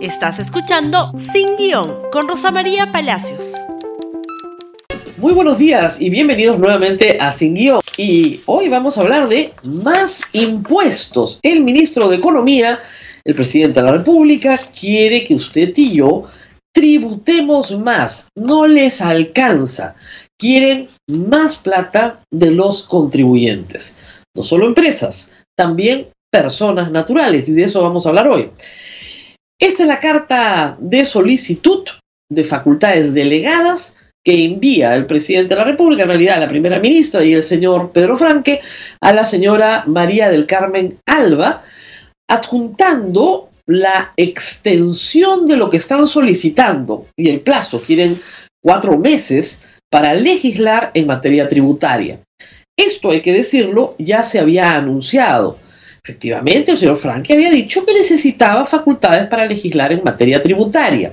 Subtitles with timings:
[0.00, 3.54] Estás escuchando Sin Guión con Rosa María Palacios.
[5.16, 7.80] Muy buenos días y bienvenidos nuevamente a Sin Guión.
[7.96, 11.40] Y hoy vamos a hablar de más impuestos.
[11.42, 12.78] El ministro de Economía,
[13.24, 16.26] el presidente de la República, quiere que usted y yo
[16.72, 18.28] tributemos más.
[18.36, 19.96] No les alcanza.
[20.38, 23.96] Quieren más plata de los contribuyentes.
[24.32, 27.48] No solo empresas, también personas naturales.
[27.48, 28.52] Y de eso vamos a hablar hoy.
[29.60, 31.84] Esta es la carta de solicitud
[32.30, 37.24] de facultades delegadas que envía el presidente de la República, en realidad la primera ministra
[37.24, 38.60] y el señor Pedro Franque,
[39.00, 41.62] a la señora María del Carmen Alba,
[42.28, 48.20] adjuntando la extensión de lo que están solicitando y el plazo, quieren
[48.62, 52.20] cuatro meses para legislar en materia tributaria.
[52.76, 55.58] Esto, hay que decirlo, ya se había anunciado.
[56.02, 61.12] Efectivamente, el señor Franque había dicho que necesitaba facultades para legislar en materia tributaria.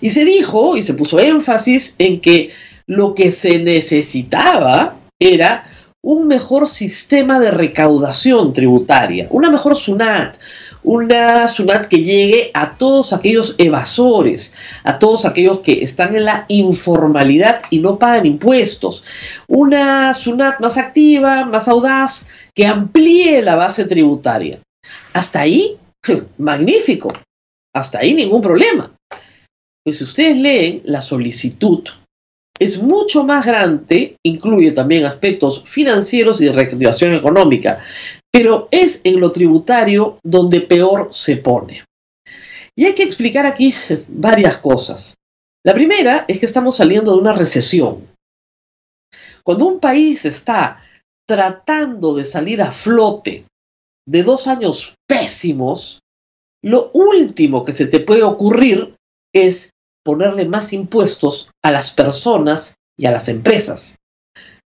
[0.00, 2.50] Y se dijo y se puso énfasis en que
[2.86, 5.64] lo que se necesitaba era
[6.00, 10.38] un mejor sistema de recaudación tributaria, una mejor SUNAT,
[10.84, 16.44] una SUNAT que llegue a todos aquellos evasores, a todos aquellos que están en la
[16.48, 19.04] informalidad y no pagan impuestos,
[19.48, 24.60] una SUNAT más activa, más audaz, que amplíe la base tributaria.
[25.12, 25.78] Hasta ahí,
[26.38, 27.12] magnífico,
[27.72, 28.92] hasta ahí ningún problema.
[29.84, 31.88] Pues si ustedes leen la solicitud,
[32.58, 37.78] es mucho más grande, incluye también aspectos financieros y de reactivación económica,
[38.32, 41.84] pero es en lo tributario donde peor se pone.
[42.74, 43.72] Y hay que explicar aquí
[44.08, 45.14] varias cosas.
[45.64, 48.08] La primera es que estamos saliendo de una recesión.
[49.44, 50.82] Cuando un país está
[51.28, 53.44] tratando de salir a flote
[54.06, 56.00] de dos años pésimos,
[56.62, 58.96] lo último que se te puede ocurrir
[59.34, 59.70] es
[60.02, 63.96] ponerle más impuestos a las personas y a las empresas.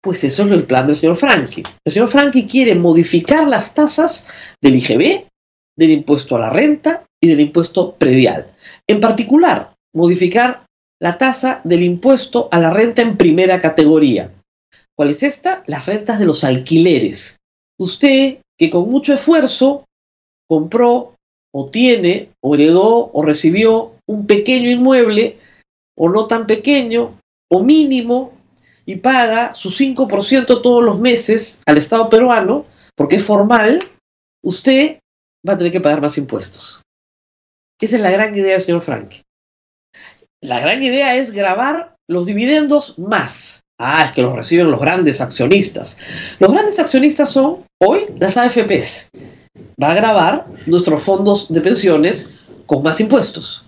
[0.01, 1.63] Pues eso es el plan del señor Frankie.
[1.85, 4.28] El señor Frankie quiere modificar las tasas
[4.61, 5.28] del IGB,
[5.78, 8.53] del impuesto a la renta y del impuesto predial.
[8.88, 10.66] En particular, modificar
[11.01, 14.34] la tasa del impuesto a la renta en primera categoría.
[14.99, 15.63] ¿Cuál es esta?
[15.65, 17.37] Las rentas de los alquileres.
[17.79, 19.85] Usted que con mucho esfuerzo
[20.45, 21.15] compró
[21.53, 25.39] o tiene o heredó o recibió un pequeño inmueble
[25.95, 27.17] o no tan pequeño
[27.49, 28.33] o mínimo
[28.85, 32.66] y paga su 5% todos los meses al Estado peruano,
[32.97, 33.79] porque es formal,
[34.43, 34.99] usted
[35.47, 36.81] va a tener que pagar más impuestos.
[37.79, 39.13] Esa es la gran idea del señor Frank.
[40.41, 43.61] La gran idea es grabar los dividendos más.
[43.79, 45.97] Ah, es que los reciben los grandes accionistas.
[46.40, 49.09] Los grandes accionistas son hoy las AFPs.
[49.81, 52.29] Va a grabar nuestros fondos de pensiones
[52.66, 53.66] con más impuestos.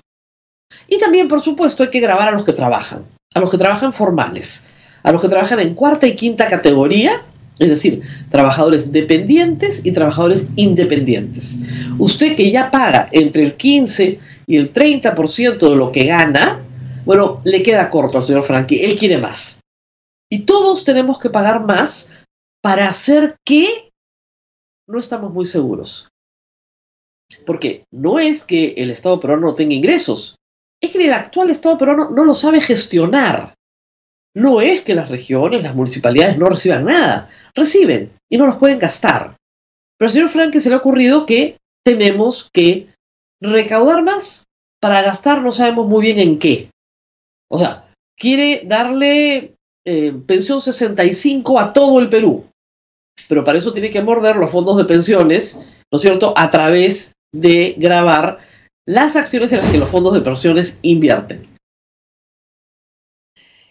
[0.87, 3.93] Y también, por supuesto, hay que grabar a los que trabajan, a los que trabajan
[3.93, 4.65] formales
[5.03, 7.23] a los que trabajan en cuarta y quinta categoría,
[7.59, 11.59] es decir, trabajadores dependientes y trabajadores independientes.
[11.97, 16.61] Usted que ya paga entre el 15 y el 30% de lo que gana,
[17.05, 19.60] bueno, le queda corto al señor Frankie, él quiere más.
[20.31, 22.09] Y todos tenemos que pagar más
[22.61, 23.91] para hacer que
[24.87, 26.07] no estamos muy seguros.
[27.45, 30.37] Porque no es que el Estado peruano no tenga ingresos,
[30.81, 33.55] es que el actual Estado peruano no lo sabe gestionar.
[34.33, 38.79] No es que las regiones, las municipalidades no reciban nada, reciben y no los pueden
[38.79, 39.35] gastar.
[39.97, 42.87] Pero al señor Franke se le ha ocurrido que tenemos que
[43.41, 44.45] recaudar más
[44.79, 46.69] para gastar no sabemos muy bien en qué.
[47.49, 49.55] O sea, quiere darle
[49.85, 52.45] eh, pensión 65 a todo el Perú,
[53.27, 55.57] pero para eso tiene que morder los fondos de pensiones,
[55.91, 58.39] ¿no es cierto?, a través de grabar
[58.85, 61.47] las acciones en las que los fondos de pensiones invierten.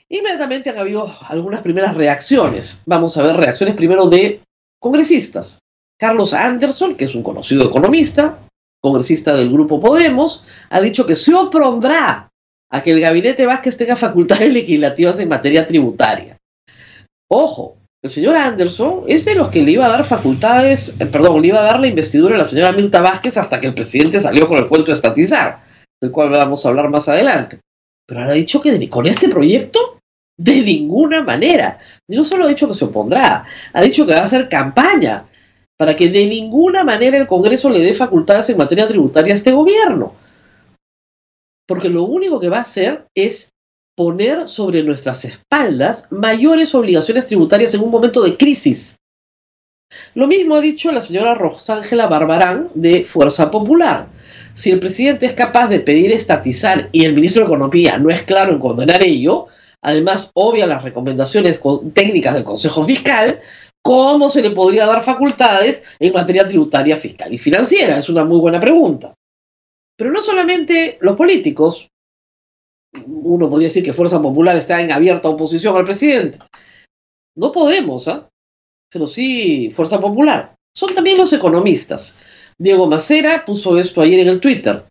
[0.08, 2.82] Inmediatamente han habido algunas primeras reacciones.
[2.84, 4.42] Vamos a ver reacciones primero de
[4.80, 5.60] congresistas.
[5.98, 8.40] Carlos Anderson, que es un conocido economista,
[8.80, 12.29] congresista del grupo Podemos, ha dicho que se opondrá
[12.70, 16.36] a que el gabinete Vázquez tenga facultades legislativas en materia tributaria.
[17.28, 21.42] Ojo, el señor Anderson es de los que le iba a dar facultades, eh, perdón,
[21.42, 24.20] le iba a dar la investidura a la señora Mirta Vázquez hasta que el presidente
[24.20, 25.60] salió con el cuento de estatizar,
[26.00, 27.60] del cual vamos a hablar más adelante.
[28.06, 29.98] Pero ahora ha dicho que con este proyecto
[30.40, 31.78] de ninguna manera.
[32.08, 35.26] Y no solo ha dicho que se opondrá, ha dicho que va a hacer campaña
[35.76, 39.52] para que de ninguna manera el Congreso le dé facultades en materia tributaria a este
[39.52, 40.14] gobierno.
[41.70, 43.52] Porque lo único que va a hacer es
[43.96, 48.96] poner sobre nuestras espaldas mayores obligaciones tributarias en un momento de crisis.
[50.16, 54.08] Lo mismo ha dicho la señora Rosángela Barbarán de Fuerza Popular.
[54.54, 58.22] Si el presidente es capaz de pedir estatizar y el ministro de Economía no es
[58.22, 59.46] claro en condenar ello,
[59.80, 61.62] además obvia las recomendaciones
[61.94, 63.38] técnicas del Consejo Fiscal,
[63.80, 67.96] ¿cómo se le podría dar facultades en materia tributaria, fiscal y financiera?
[67.96, 69.14] Es una muy buena pregunta.
[70.00, 71.86] Pero no solamente los políticos,
[73.04, 76.38] uno podría decir que Fuerza Popular está en abierta oposición al presidente.
[77.36, 78.26] No podemos, ¿ah?
[78.90, 80.54] Pero sí Fuerza Popular.
[80.74, 82.18] Son también los economistas.
[82.56, 84.86] Diego Macera puso esto ayer en el Twitter.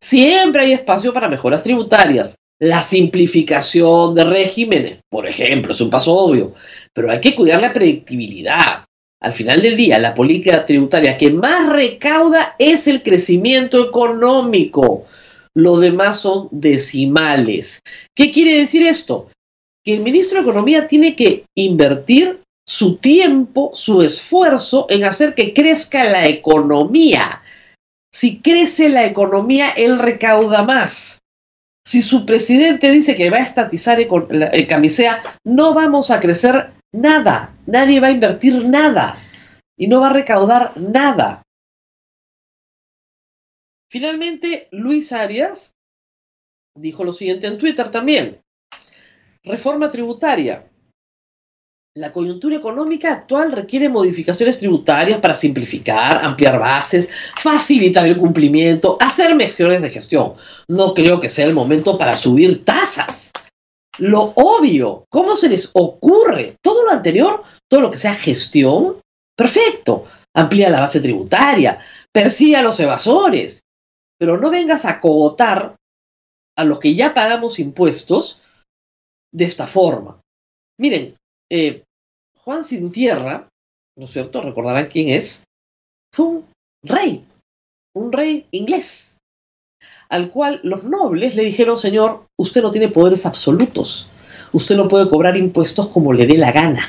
[0.00, 2.36] Siempre hay espacio para mejoras tributarias.
[2.60, 6.54] La simplificación de regímenes, por ejemplo, es un paso obvio,
[6.94, 8.84] pero hay que cuidar la predictibilidad.
[9.22, 15.06] Al final del día, la política tributaria que más recauda es el crecimiento económico.
[15.54, 17.78] Los demás son decimales.
[18.16, 19.28] ¿Qué quiere decir esto?
[19.84, 25.54] Que el ministro de Economía tiene que invertir su tiempo, su esfuerzo en hacer que
[25.54, 27.42] crezca la economía.
[28.12, 31.18] Si crece la economía, él recauda más.
[31.86, 37.54] Si su presidente dice que va a estatizar el camisea, no vamos a crecer nada.
[37.66, 39.16] Nadie va a invertir nada
[39.76, 41.42] y no va a recaudar nada.
[43.90, 45.72] Finalmente, Luis Arias
[46.78, 48.40] dijo lo siguiente en Twitter también.
[49.44, 50.68] Reforma tributaria.
[51.94, 59.34] La coyuntura económica actual requiere modificaciones tributarias para simplificar, ampliar bases, facilitar el cumplimiento, hacer
[59.34, 60.32] mejores de gestión.
[60.68, 63.30] No creo que sea el momento para subir tasas.
[63.98, 66.56] Lo obvio, ¿cómo se les ocurre?
[66.62, 69.00] Todo lo anterior, todo lo que sea gestión,
[69.36, 70.04] perfecto.
[70.34, 71.78] Amplía la base tributaria,
[72.10, 73.60] persigue a los evasores,
[74.18, 75.76] pero no vengas a cogotar
[76.56, 78.40] a los que ya pagamos impuestos
[79.30, 80.20] de esta forma.
[80.78, 81.16] Miren,
[81.50, 81.84] eh,
[82.38, 83.48] Juan Sin Tierra,
[83.96, 84.40] ¿no es cierto?
[84.42, 85.44] Recordarán quién es.
[86.14, 86.48] Fue un
[86.82, 87.26] rey,
[87.94, 89.11] un rey inglés,
[90.12, 94.10] al cual los nobles le dijeron, señor, usted no tiene poderes absolutos,
[94.52, 96.86] usted no puede cobrar impuestos como le dé la gana.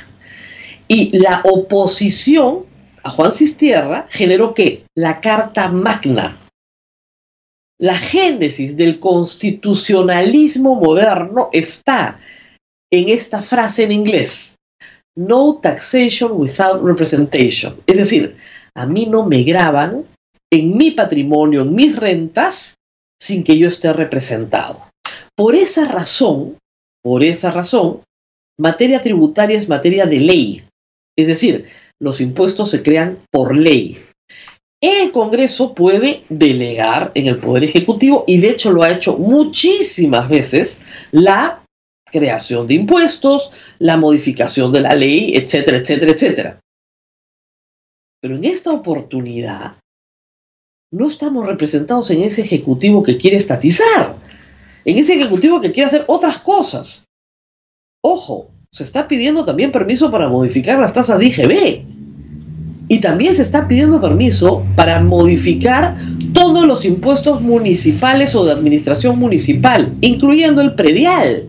[0.89, 2.65] Y la oposición
[3.01, 4.83] a Juan Tierra generó qué?
[4.93, 6.37] La Carta Magna.
[7.79, 12.19] La génesis del constitucionalismo moderno está
[12.91, 14.55] en esta frase en inglés.
[15.15, 17.77] No taxation without representation.
[17.87, 18.35] Es decir,
[18.75, 20.05] a mí no me graban
[20.51, 22.75] en mi patrimonio, en mis rentas,
[23.23, 24.85] sin que yo esté representado.
[25.33, 26.57] Por esa razón,
[27.01, 28.01] por esa razón,
[28.59, 30.63] materia tributaria es materia de ley.
[31.17, 31.65] Es decir,
[32.01, 34.03] los impuestos se crean por ley.
[34.81, 40.27] El Congreso puede delegar en el Poder Ejecutivo, y de hecho lo ha hecho muchísimas
[40.27, 40.81] veces,
[41.11, 41.63] la
[42.11, 46.59] creación de impuestos, la modificación de la ley, etcétera, etcétera, etcétera.
[48.19, 49.77] Pero en esta oportunidad
[50.93, 54.15] no estamos representados en ese ejecutivo que quiere estatizar,
[54.85, 57.05] en ese ejecutivo que quiere hacer otras cosas.
[58.03, 61.85] Ojo, se está pidiendo también permiso para modificar las tasas de IGB.
[62.89, 65.97] Y también se está pidiendo permiso para modificar
[66.33, 71.47] todos los impuestos municipales o de administración municipal, incluyendo el predial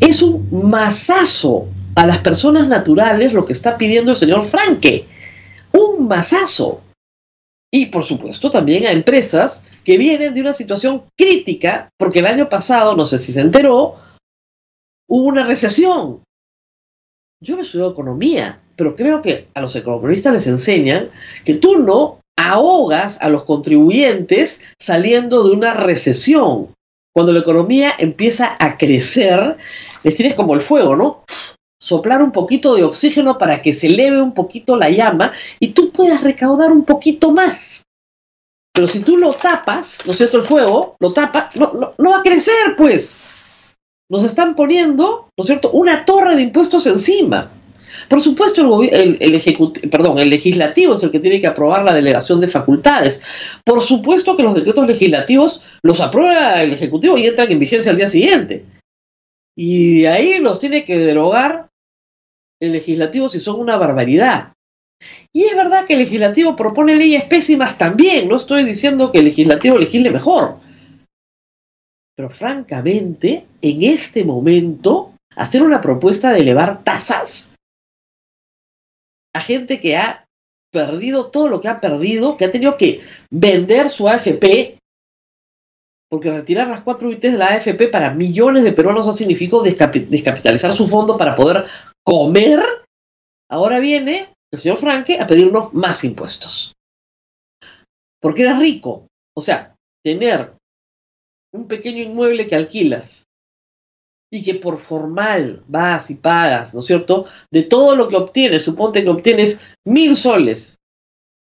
[0.00, 5.04] es un masazo a las personas naturales lo que está pidiendo el señor Franke.
[5.72, 6.80] Un masazo.
[7.72, 12.48] Y por supuesto también a empresas que vienen de una situación crítica, porque el año
[12.48, 13.96] pasado, no sé si se enteró,
[15.08, 16.22] hubo una recesión.
[17.42, 21.10] Yo no estudio economía, pero creo que a los economistas les enseñan
[21.44, 26.74] que tú no ahogas a los contribuyentes saliendo de una recesión.
[27.14, 29.56] Cuando la economía empieza a crecer,
[30.02, 31.24] les tienes como el fuego, ¿no?
[31.80, 35.90] Soplar un poquito de oxígeno para que se eleve un poquito la llama y tú
[35.90, 37.82] puedas recaudar un poquito más.
[38.72, 40.36] Pero si tú lo tapas, ¿no es cierto?
[40.36, 43.18] El fuego, lo tapas, no, no, va a crecer, pues.
[44.10, 47.50] Nos están poniendo, ¿no es cierto?, una torre de impuestos encima.
[48.08, 52.40] Por supuesto, el, el, perdón, el legislativo es el que tiene que aprobar la delegación
[52.40, 53.22] de facultades.
[53.64, 57.96] Por supuesto que los decretos legislativos los aprueba el Ejecutivo y entran en vigencia al
[57.96, 58.64] día siguiente.
[59.56, 61.69] Y de ahí los tiene que derogar
[62.60, 64.52] el legislativo si son una barbaridad.
[65.32, 68.28] Y es verdad que el legislativo propone leyes pésimas también.
[68.28, 70.60] No estoy diciendo que el legislativo legisle mejor.
[72.16, 77.54] Pero francamente, en este momento, hacer una propuesta de elevar tasas
[79.32, 80.26] a gente que ha
[80.72, 83.00] perdido todo lo que ha perdido, que ha tenido que
[83.30, 84.78] vender su AFP,
[86.10, 90.72] porque retirar las cuatro UITs de la AFP para millones de peruanos ha significado descapitalizar
[90.72, 91.64] su fondo para poder
[92.04, 92.60] comer.
[93.50, 96.74] Ahora viene el señor Franque a pedirnos más impuestos.
[98.20, 99.06] Porque era rico.
[99.36, 100.54] O sea, tener
[101.52, 103.24] un pequeño inmueble que alquilas
[104.32, 107.26] y que por formal vas y pagas, ¿no es cierto?
[107.50, 110.78] De todo lo que obtienes, suponte que obtienes mil soles,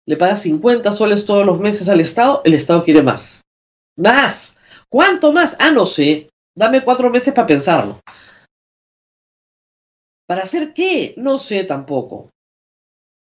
[0.07, 3.43] le pagas 50 soles todos los meses al Estado, el Estado quiere más.
[3.97, 4.57] Más.
[4.89, 5.57] ¿Cuánto más?
[5.61, 6.29] Ah, no sé.
[6.57, 8.01] Dame cuatro meses para pensarlo.
[10.31, 11.13] ¿Para hacer qué?
[11.17, 12.31] No sé tampoco.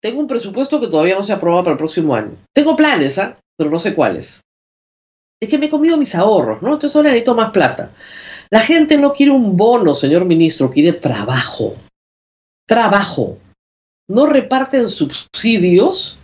[0.01, 2.35] Tengo un presupuesto que todavía no se aprueba para el próximo año.
[2.55, 3.39] Tengo planes, ¿ah?
[3.59, 4.41] Pero no sé cuáles.
[5.39, 6.73] Es que me he comido mis ahorros, ¿no?
[6.73, 7.91] Entonces ahora necesito más plata.
[8.49, 11.77] La gente no quiere un bono, señor ministro, quiere trabajo.
[12.67, 13.37] Trabajo.
[14.09, 16.19] No reparten subsidios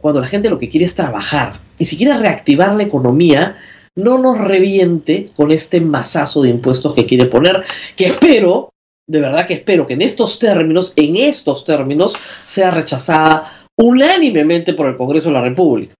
[0.00, 1.60] cuando la gente lo que quiere es trabajar.
[1.78, 3.58] Y si quiere reactivar la economía,
[3.98, 7.62] no nos reviente con este masazo de impuestos que quiere poner,
[7.96, 8.70] que espero,
[9.10, 12.14] de verdad que espero que en estos términos, en estos términos,
[12.46, 15.94] sea rechazada unánimemente por el Congreso de la República.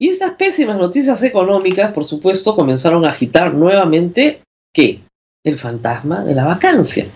[0.00, 4.42] Y estas pésimas noticias económicas, por supuesto, comenzaron a agitar nuevamente.
[4.76, 7.06] El fantasma de la vacancia.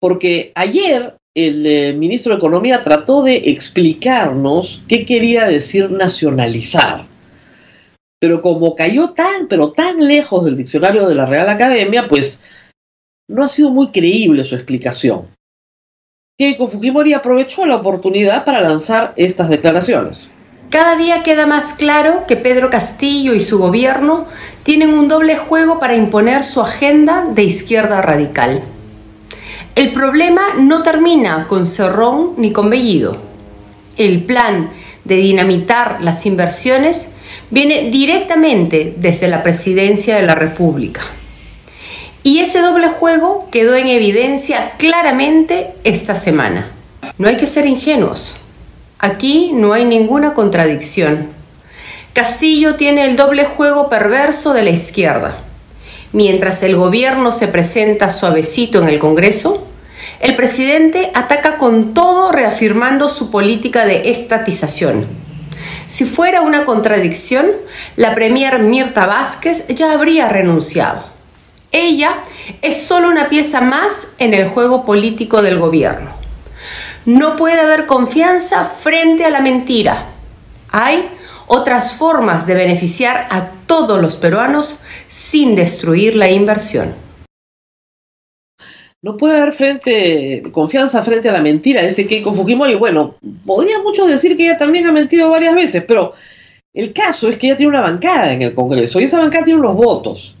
[0.00, 7.06] Porque ayer el eh, ministro de Economía trató de explicarnos qué quería decir nacionalizar.
[8.20, 12.42] Pero como cayó tan, pero tan lejos del diccionario de la Real Academia, pues
[13.28, 15.28] no ha sido muy creíble su explicación.
[16.38, 20.30] Keiko Fujimori aprovechó la oportunidad para lanzar estas declaraciones.
[20.70, 24.26] Cada día queda más claro que Pedro Castillo y su gobierno
[24.62, 28.62] tienen un doble juego para imponer su agenda de izquierda radical.
[29.74, 33.16] El problema no termina con Cerrón ni con Bellido.
[33.96, 34.70] El plan
[35.04, 37.08] de dinamitar las inversiones
[37.50, 41.02] viene directamente desde la presidencia de la República.
[42.22, 46.70] Y ese doble juego quedó en evidencia claramente esta semana.
[47.16, 48.36] No hay que ser ingenuos.
[48.98, 51.28] Aquí no hay ninguna contradicción.
[52.12, 55.38] Castillo tiene el doble juego perverso de la izquierda.
[56.12, 59.66] Mientras el gobierno se presenta suavecito en el Congreso,
[60.20, 65.06] el presidente ataca con todo reafirmando su política de estatización.
[65.86, 67.46] Si fuera una contradicción,
[67.96, 71.17] la premier Mirta Vázquez ya habría renunciado.
[71.72, 72.22] Ella
[72.62, 76.12] es solo una pieza más en el juego político del gobierno.
[77.04, 80.06] No puede haber confianza frente a la mentira.
[80.70, 81.08] Hay
[81.46, 86.94] otras formas de beneficiar a todos los peruanos sin destruir la inversión.
[89.00, 92.74] No puede haber confianza frente a la mentira, ese Keiko Fujimori.
[92.74, 93.14] Bueno,
[93.46, 96.14] podría muchos decir que ella también ha mentido varias veces, pero
[96.74, 99.60] el caso es que ella tiene una bancada en el Congreso y esa bancada tiene
[99.60, 100.34] unos votos.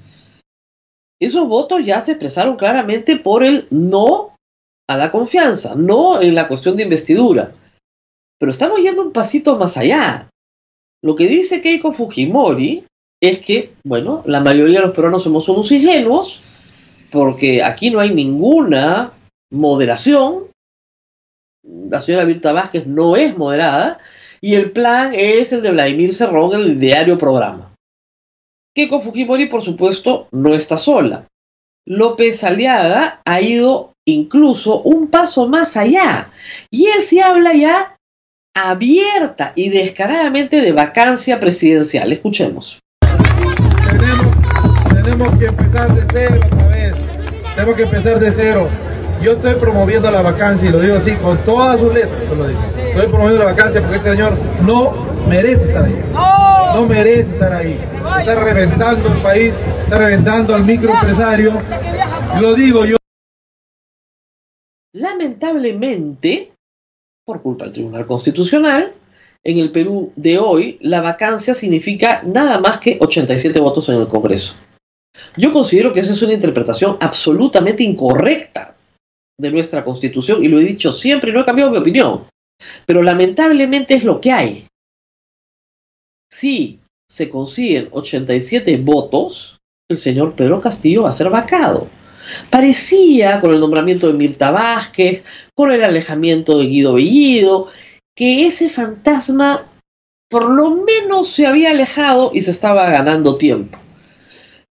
[1.20, 4.36] Esos votos ya se expresaron claramente por el no
[4.88, 7.52] a la confianza, no en la cuestión de investidura.
[8.38, 10.30] Pero estamos yendo un pasito más allá.
[11.02, 12.84] Lo que dice Keiko Fujimori
[13.20, 16.40] es que, bueno, la mayoría de los peruanos somos unos ingenuos,
[17.10, 19.12] porque aquí no hay ninguna
[19.50, 20.46] moderación.
[21.64, 23.98] La señora Virta Vázquez no es moderada,
[24.40, 27.74] y el plan es el de Vladimir Cerrón en el diario programa.
[28.78, 31.26] Keiko Fujimori, por supuesto, no está sola.
[31.84, 36.30] López Aliaga ha ido incluso un paso más allá.
[36.70, 37.96] Y él sí habla ya
[38.54, 42.12] abierta y descaradamente de vacancia presidencial.
[42.12, 42.78] Escuchemos.
[45.02, 46.94] Tenemos, que empezar de cero otra vez.
[47.56, 48.68] Tenemos que empezar de cero.
[49.20, 52.16] Yo estoy promoviendo la vacancia y lo digo así con todas sus letras.
[52.22, 54.94] Estoy promoviendo la vacancia porque este señor no
[55.28, 55.94] merece estar ahí.
[56.74, 57.78] No merece estar ahí.
[58.20, 59.54] Está reventando el país,
[59.84, 61.52] está reventando al microempresario.
[62.40, 62.96] Lo digo yo.
[64.94, 66.52] Lamentablemente,
[67.24, 68.92] por culpa del Tribunal Constitucional,
[69.44, 74.08] en el Perú de hoy, la vacancia significa nada más que 87 votos en el
[74.08, 74.54] Congreso.
[75.36, 78.74] Yo considero que esa es una interpretación absolutamente incorrecta
[79.38, 82.24] de nuestra Constitución y lo he dicho siempre y no he cambiado mi opinión.
[82.86, 84.68] Pero lamentablemente es lo que hay.
[86.30, 86.80] Si
[87.10, 89.58] se consiguen 87 votos,
[89.90, 91.88] el señor Pedro Castillo va a ser vacado.
[92.50, 97.68] Parecía, con el nombramiento de Mirta Vázquez, con el alejamiento de Guido Bellido,
[98.14, 99.70] que ese fantasma
[100.30, 103.78] por lo menos se había alejado y se estaba ganando tiempo.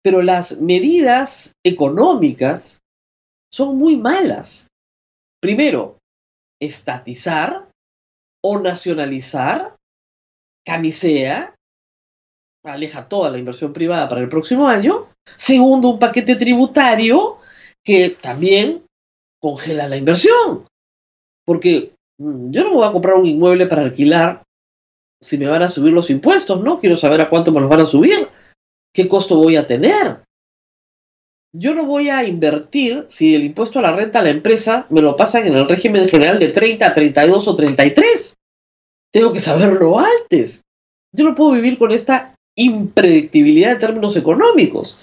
[0.04, 2.82] Pero las medidas económicas
[3.52, 4.68] son muy malas.
[5.42, 5.98] Primero,
[6.62, 7.70] estatizar
[8.44, 9.76] o nacionalizar
[10.66, 11.56] camisea,
[12.64, 15.08] aleja toda la inversión privada para el próximo año.
[15.36, 17.38] Segundo, un paquete tributario
[17.84, 18.84] que también
[19.40, 20.66] congela la inversión.
[21.46, 24.44] Porque Mm, yo no me voy a comprar un inmueble para alquilar
[25.22, 26.80] si me van a subir los impuestos, ¿no?
[26.80, 28.28] Quiero saber a cuánto me los van a subir,
[28.94, 30.22] qué costo voy a tener.
[31.52, 35.02] Yo no voy a invertir si el impuesto a la renta a la empresa me
[35.02, 38.36] lo pasan en el régimen general de 30 a 32 o 33.
[39.12, 40.62] Tengo que saberlo antes.
[41.12, 44.98] Yo no puedo vivir con esta impredictibilidad en términos económicos,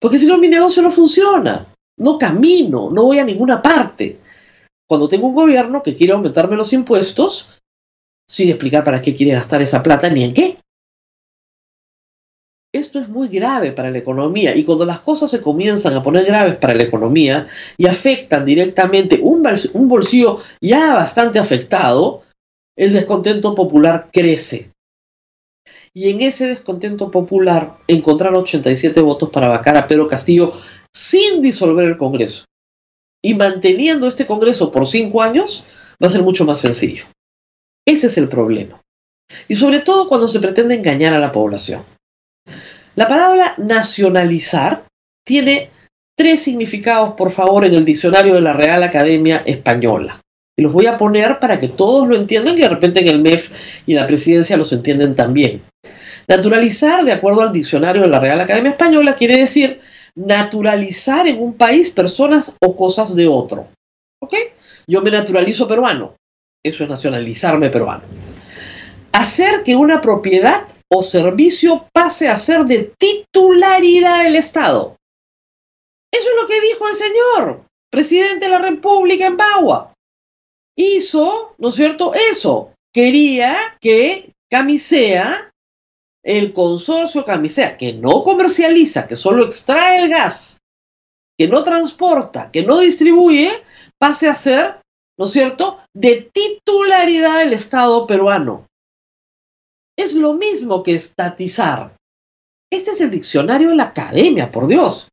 [0.00, 4.18] porque si no mi negocio no funciona, no camino, no voy a ninguna parte.
[4.88, 7.60] Cuando tengo un gobierno que quiere aumentarme los impuestos,
[8.28, 10.58] sin explicar para qué quiere gastar esa plata ni en qué.
[12.72, 16.24] Esto es muy grave para la economía y cuando las cosas se comienzan a poner
[16.24, 19.42] graves para la economía y afectan directamente un,
[19.88, 22.22] bolsillo ya bastante afectado,
[22.76, 24.72] el descontento popular crece.
[25.92, 30.52] Y en ese descontento popular, encontrar 87 votos para vacar a Pedro Castillo
[30.92, 32.44] sin disolver el Congreso
[33.22, 35.64] y manteniendo este Congreso por cinco años
[36.02, 37.04] va a ser mucho más sencillo.
[37.86, 38.80] Ese es el problema.
[39.48, 41.84] Y sobre todo cuando se pretende engañar a la población.
[42.96, 44.84] La palabra nacionalizar
[45.24, 45.70] tiene
[46.16, 50.20] tres significados, por favor, en el diccionario de la Real Academia Española.
[50.60, 53.22] Y los voy a poner para que todos lo entiendan y de repente en el
[53.22, 53.50] MEF
[53.86, 55.62] y la presidencia los entienden también.
[56.28, 59.80] Naturalizar, de acuerdo al diccionario de la Real Academia Española, quiere decir
[60.14, 63.68] naturalizar en un país personas o cosas de otro.
[64.20, 64.34] ¿Ok?
[64.86, 66.16] Yo me naturalizo peruano.
[66.62, 68.02] Eso es nacionalizarme peruano.
[69.12, 74.96] Hacer que una propiedad o servicio pase a ser de titularidad del Estado.
[76.12, 79.94] Eso es lo que dijo el señor, presidente de la República en Bagua.
[80.80, 82.12] Hizo, ¿no es cierto?
[82.14, 82.72] Eso.
[82.92, 85.52] Quería que Camisea,
[86.24, 90.58] el consorcio Camisea, que no comercializa, que solo extrae el gas,
[91.38, 93.50] que no transporta, que no distribuye,
[93.98, 94.80] pase a ser
[95.20, 98.66] ¿no es cierto?, de titularidad del Estado peruano.
[99.94, 101.94] Es lo mismo que estatizar.
[102.72, 105.08] Este es el diccionario de la academia, por Dios.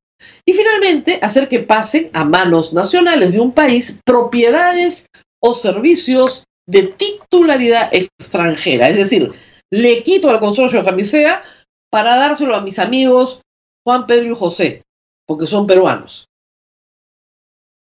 [0.46, 5.07] Y finalmente, hacer que pasen a manos nacionales de un país propiedades
[5.54, 8.90] servicios de titularidad extranjera.
[8.90, 9.32] Es decir,
[9.72, 11.44] le quito al consorcio Camisea
[11.90, 13.42] para dárselo a mis amigos
[13.86, 14.84] Juan, Pedro y José,
[15.26, 16.26] porque son peruanos.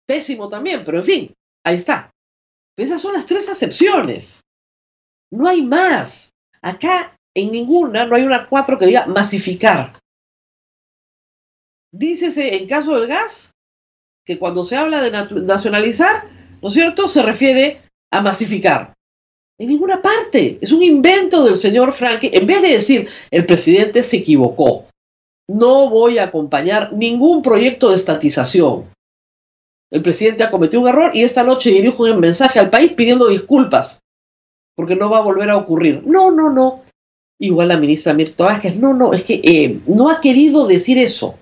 [0.07, 2.11] Pésimo también, pero en fin, Ahí está.
[2.77, 4.41] Esas son las tres acepciones.
[5.31, 6.31] No hay más.
[6.63, 9.99] Acá en ninguna no hay una cuatro que diga masificar.
[11.93, 13.53] Dícese en caso del gas
[14.25, 15.11] que cuando se habla de
[15.43, 16.29] nacionalizar,
[16.63, 18.95] ¿no es cierto?, se refiere a masificar.
[19.59, 20.59] En ninguna parte.
[20.61, 22.31] Es un invento del señor Frankie.
[22.33, 24.87] En vez de decir el presidente se equivocó,
[25.49, 28.87] no voy a acompañar ningún proyecto de estatización
[29.91, 33.27] el presidente ha cometido un error y esta noche dirijo un mensaje al país pidiendo
[33.29, 34.01] disculpas,
[34.77, 36.03] porque no va a volver a ocurrir.
[36.07, 36.83] No, no, no.
[37.41, 41.39] Igual la ministra Mirta Vázquez, no, no, es que eh, no ha querido decir eso.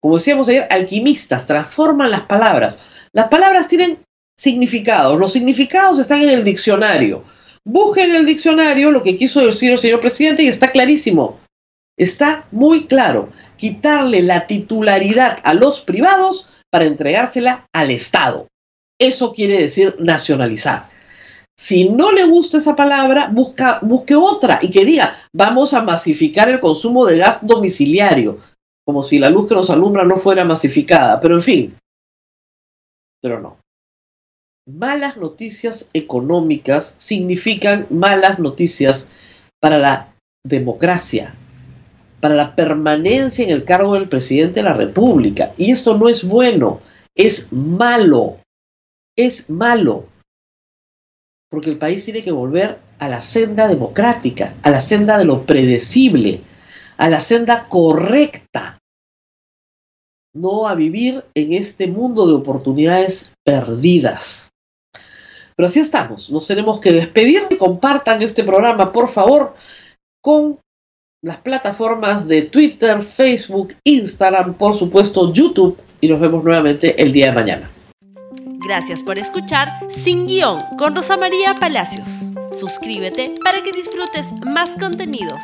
[0.00, 2.78] Como decíamos ayer, alquimistas transforman las palabras.
[3.12, 3.98] Las palabras tienen
[4.36, 7.24] significados, los significados están en el diccionario.
[7.64, 11.40] Busquen en el diccionario lo que quiso decir el señor presidente y está clarísimo.
[11.96, 13.30] Está muy claro.
[13.56, 18.48] Quitarle la titularidad a los privados para entregársela al Estado.
[18.98, 20.90] Eso quiere decir nacionalizar.
[21.56, 26.48] Si no le gusta esa palabra, busca, busque otra y que diga, vamos a masificar
[26.48, 28.40] el consumo de gas domiciliario,
[28.84, 31.78] como si la luz que nos alumbra no fuera masificada, pero en fin.
[33.22, 33.63] Pero no.
[34.66, 39.10] Malas noticias económicas significan malas noticias
[39.60, 41.34] para la democracia,
[42.20, 45.52] para la permanencia en el cargo del presidente de la República.
[45.58, 46.80] Y esto no es bueno,
[47.14, 48.38] es malo,
[49.16, 50.06] es malo.
[51.50, 55.44] Porque el país tiene que volver a la senda democrática, a la senda de lo
[55.44, 56.40] predecible,
[56.96, 58.78] a la senda correcta.
[60.32, 64.50] No a vivir en este mundo de oportunidades perdidas.
[65.56, 67.46] Pero así estamos, nos tenemos que despedir.
[67.58, 69.54] Compartan este programa, por favor,
[70.20, 70.58] con
[71.22, 77.26] las plataformas de Twitter, Facebook, Instagram, por supuesto YouTube y nos vemos nuevamente el día
[77.26, 77.70] de mañana.
[78.66, 79.68] Gracias por escuchar
[80.04, 82.06] Sin Guión con Rosa María Palacios.
[82.50, 85.42] Suscríbete para que disfrutes más contenidos.